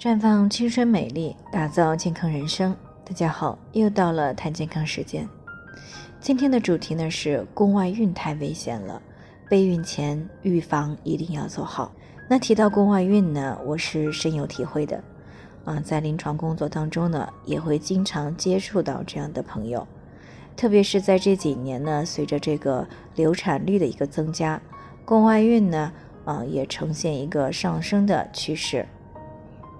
[0.00, 2.74] 绽放青春美丽，打造健康人生。
[3.04, 5.28] 大家好，又到了谈健康时间。
[6.22, 9.02] 今天的主题呢是宫外孕太危险了，
[9.46, 11.92] 备孕前预防一定要做好。
[12.30, 15.04] 那提到宫外孕呢，我是深有体会的。
[15.66, 19.86] 啊，在临床工作当中呢，也会经常接触到这样的朋友，
[20.56, 24.62] 特别是在这几年呢，随着这个流产率的一个增加，
[25.04, 25.92] 宫外孕呢，
[26.24, 28.86] 啊，也呈现一个上升的趋势。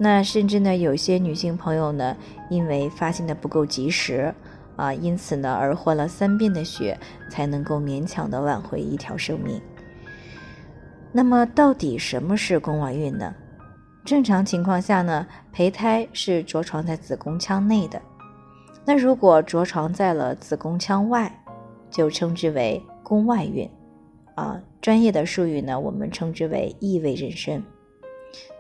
[0.03, 2.17] 那甚至呢，有些女性朋友呢，
[2.49, 4.35] 因为发现的不够及时，
[4.77, 9.61] 啊，因此呢，而换了三遍的血，才能够勉强的挽回一条生命。
[11.13, 13.35] 那么，到底什么是宫外孕呢？
[14.03, 18.01] 正常情况下呢，胚胎是着床在子宫腔内的。
[18.87, 21.31] 那如果着床在了子宫腔外，
[21.91, 23.69] 就称之为宫外孕。
[24.35, 27.61] 啊，专业的术语呢，我们称之为异位妊娠。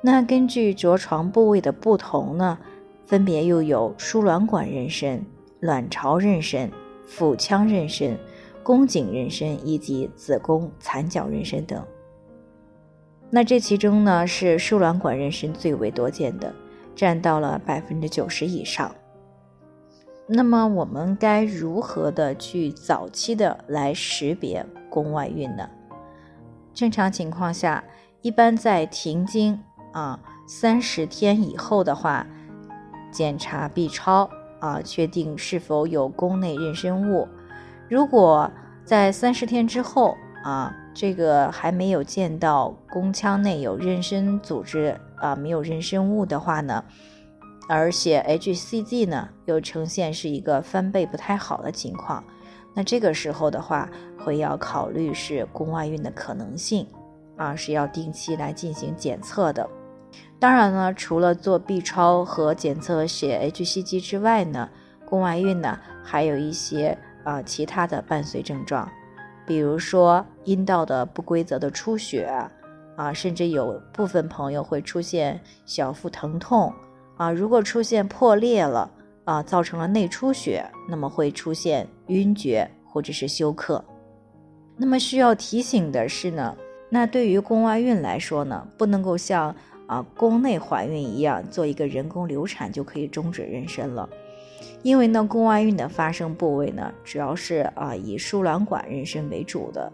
[0.02, 2.58] 那根据着床部位的不同呢，
[3.04, 5.20] 分别又有输卵管妊娠、
[5.60, 6.70] 卵巢妊娠、
[7.06, 8.16] 腹腔妊娠、
[8.62, 11.84] 宫颈妊娠以及子宫残角妊娠等。
[13.30, 16.52] 那这其中呢，是输卵管妊娠最为多见的，
[16.96, 18.94] 占到了百分之九十以上。
[20.26, 25.68] 那么我们该如何的去早期的来识别宫外孕呢？
[26.72, 27.84] 正常情况下。
[28.22, 32.26] 一般在停经啊三十天以后的话，
[33.10, 34.28] 检查 B 超
[34.60, 37.26] 啊，确定是否有宫内妊娠物。
[37.88, 38.50] 如果
[38.84, 46.84] 在三十天之后啊，这个还没有见到宫腔内有妊娠组织啊，没有妊娠物的话呢，
[47.68, 52.22] 而且 HCG 呢又呈现是一个翻倍不太好的情况，
[52.74, 56.86] 那这个时候的话，会要考虑是宫外孕的可能性。
[57.40, 59.66] 啊，是要定期来进行检测的。
[60.38, 64.68] 当然呢，除了做 B 超和检测血 HCG 之外呢，
[65.06, 68.86] 宫外孕呢还有一些啊其他的伴随症状，
[69.46, 72.30] 比如说阴道的不规则的出血
[72.96, 76.70] 啊，甚至有部分朋友会出现小腹疼痛
[77.16, 77.32] 啊。
[77.32, 78.90] 如果出现破裂了
[79.24, 83.82] 啊，造成了内出血，那么会出现晕厥或者是休克。
[84.76, 86.54] 那么需要提醒的是呢。
[86.92, 89.54] 那对于宫外孕来说呢，不能够像
[89.86, 94.08] 啊宫内怀孕一样做一个人工流产就可以终止妊娠了，
[94.82, 99.92] 因为呢宫外孕的发生部位呢主要是啊以输卵管妊娠为主的，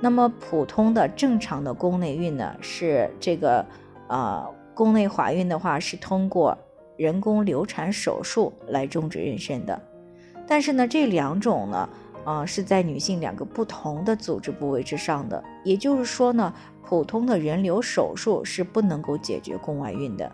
[0.00, 3.66] 那么普通的正常的宫内孕呢是这个
[4.06, 6.56] 啊宫内怀孕的话是通过
[6.96, 9.80] 人工流产手术来终止妊娠的，
[10.46, 11.88] 但是呢这两种呢。
[12.28, 16.52] 啊，是在女性两个不同的组织部位之上的，也就是说呢，
[16.84, 20.30] 普通的人流手术是不能够解决宫外孕的。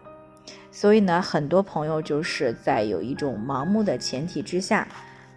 [0.72, 4.88] 所以呢，很多朋友就是在有一种盲目的前提之下，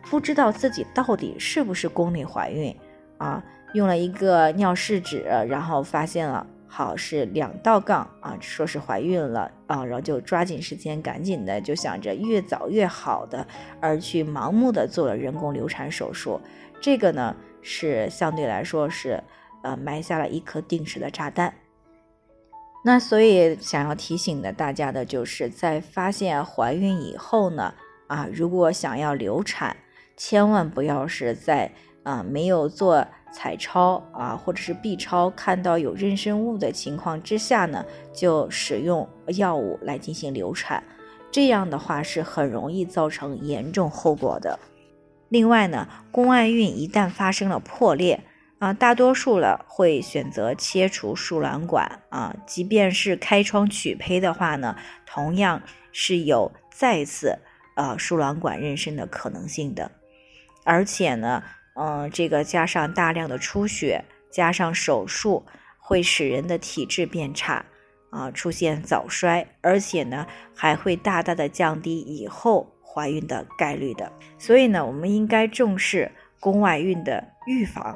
[0.10, 2.76] 不知道自己到底是不是宫内怀孕
[3.20, 3.44] 啊，
[3.76, 6.48] 用了一个尿试纸，然后发现了。
[6.68, 13.48] 好是两道杠啊，说是怀孕了啊，然后就抓紧时间，赶紧的就想着越早越好的，
[13.80, 16.40] 而去盲目的做了人工流产手术，
[16.82, 19.24] 这个呢是相对来说是
[19.64, 21.54] 呃埋下了一颗定时的炸弹。
[22.86, 27.74] 那所以想要提醒的大家的就是在发现怀孕以后呢
[28.08, 29.76] 啊，如果想要流产，
[30.16, 31.72] 千万不要是在
[32.08, 33.06] 啊没有做。
[33.30, 40.82] 彩超啊，或者是 B 超，看到有妊娠物的情况之下呢，就使用药物来进行流产，
[41.30, 44.58] 这样的话是很容易造成严重后果的。
[45.30, 48.24] 另外呢，宫外孕一旦发生了破裂
[48.60, 57.38] 啊，大多数了会选择切除输卵管啊，即便是开窗取胚的话呢，同样是有再次
[57.76, 59.92] 啊输卵管妊娠的可能性的，
[60.64, 61.44] 而且呢。
[61.80, 65.46] 嗯，这个加上大量的出血，加上手术，
[65.78, 67.64] 会使人的体质变差，
[68.10, 70.26] 啊，出现早衰，而且呢，
[70.56, 74.12] 还会大大的降低以后怀孕的概率的。
[74.40, 77.96] 所以呢，我们应该重视宫外孕的预防。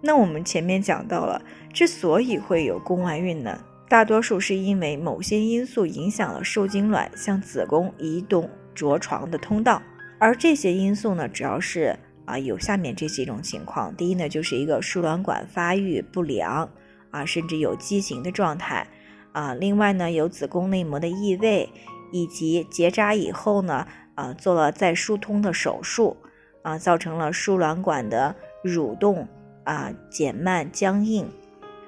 [0.00, 9.82] 那我们前面讲到了，之所以会有宫外孕呢，大多数是因为某些因素影响了受精卵向子宫移动着床的通道，
[10.18, 11.94] 而这些因素呢，主要是。
[12.32, 13.94] 啊，有下面这几种情况。
[13.94, 16.66] 第一呢，就是一个输卵管发育不良
[17.10, 18.86] 啊，甚至有畸形的状态
[19.32, 19.52] 啊。
[19.52, 21.68] 另外呢，有子宫内膜的异位，
[22.10, 26.16] 以及结扎以后呢，啊，做了再疏通的手术
[26.62, 29.28] 啊，造成了输卵管的蠕动
[29.64, 31.28] 啊减慢僵硬。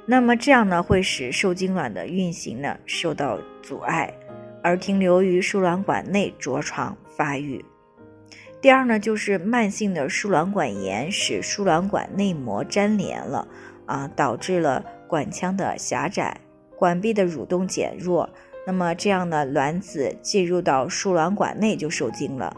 [0.05, 4.13] 那么这样呢，会使受精卵的运行呢受到阻碍
[4.63, 7.65] 而停留于输卵管内着床发育。
[8.65, 13.47] 第二呢，就是慢性的输卵管炎使输卵管内膜粘连了
[13.85, 16.41] 啊，导致了管腔的狭窄，
[16.75, 18.27] 管壁的蠕动减弱，
[18.67, 22.57] 那么这样呢，卵子进入到输卵管内就受精了，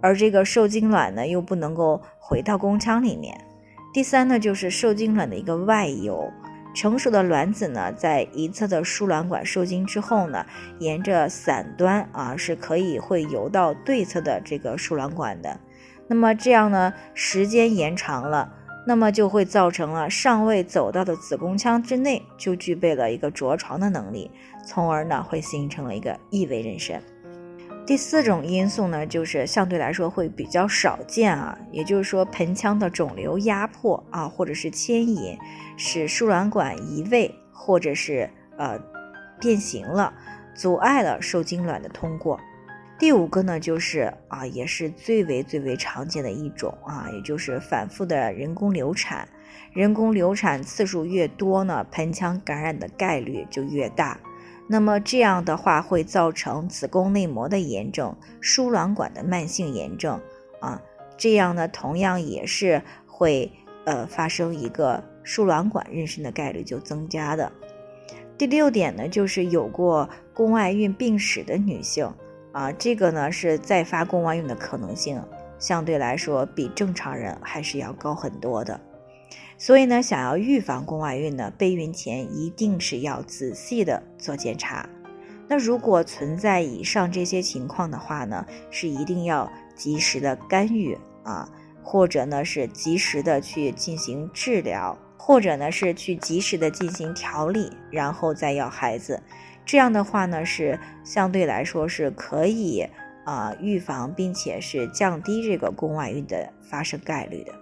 [0.00, 3.36] 而这个受精卵呢又不能够回到宫腔里面。
[3.92, 6.32] 第三呢，就是受精卵的一个外游。
[6.74, 10.46] 成熟的卵子呢，在一侧的输卵管受精之后呢，
[10.78, 15.58] 沿着伞端啊，是可以会游到对侧的这个输卵管的。
[16.08, 18.52] 那么这样呢，时间延长了，
[18.86, 24.30] 那么就会造成了尚未走到的子宫腔之内就具备了一个着床的能力，
[24.64, 27.00] 从而呢会形成了一个异位妊娠。
[27.86, 35.36] 第四种因素呢，就是相对来说会比较少见啊，也就是说盆腔的肿瘤压迫啊，或者是牵引，
[35.76, 38.78] 使输卵管移位或者是呃
[39.40, 40.14] 变形了，
[40.54, 42.38] 阻碍了受精卵的通过。
[42.96, 49.26] 第五个呢，就是啊，也是最为最为常见的一种啊，也就是反复的人工流产。
[49.72, 54.20] 人工流产次数越多呢，盆腔感染的概率就越大。
[54.72, 60.20] 那么这样的话会造成子宫内膜的炎症、输卵管的慢性炎症
[60.60, 60.80] 啊，
[61.16, 63.50] 这样呢同样也是会
[63.84, 67.50] 呃发生一个输卵管妊娠的概率就增加的。
[68.38, 72.08] 第六点呢，就是有过宫外孕病史的女性
[72.52, 75.20] 啊，这个呢是再发宫外孕的可能性
[75.58, 78.80] 相对来说比正常人还是要高很多的。
[79.62, 84.88] 所以呢，想要预防宫外孕呢，备孕前一定是要仔细的做检查。
[85.46, 91.46] 那如果存在以上这些情况的话呢，是一定要及时的干预啊，
[91.82, 99.22] 或者呢是及时的去进行治疗，或者呢是去及时的进行调理，然后再要孩子。
[99.66, 102.88] 这样的话呢，是相对来说是可以
[103.26, 107.52] 啊预防，并且是降低这个宫外孕的发生概率的。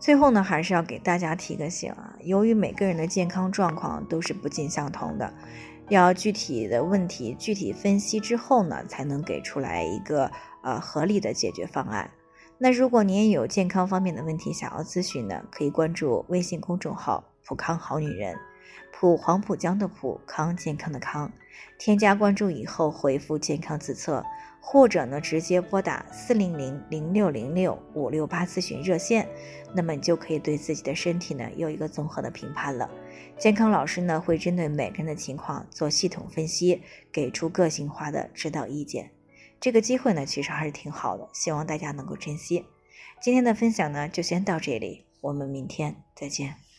[0.00, 5.30] 最后呢，还是要给大家提个醒啊，由于每个人的健康状况都是不尽相同的，
[5.90, 10.30] 要具体的问题具体分析之后呢，才能给出来一个
[10.62, 12.10] 呃合理的解决方案。
[12.56, 18.34] 那如果您也有健康方面的问题想要咨询呢，可以关注微信公众号“普康好女人”，
[18.92, 21.32] 普黄浦江的普康健康的康，
[21.78, 24.24] 添加关注以后回复“健康自测”。
[24.62, 29.26] 或者呢，直接拨打四零零零六零六五六八咨询热线，
[29.74, 32.88] 那么你就可以对自己的身体呢有一个综合的评判了。
[33.38, 39.10] 健康老师呢会针对每个人的情况做系统分析，给出个性化的指导意见。
[39.58, 42.66] 这个机会呢其实还是挺好的，希望大家能够珍惜。
[43.18, 46.69] 今天的分享呢就先到这里，我们明天再见。